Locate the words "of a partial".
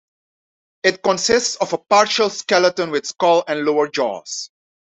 1.57-2.31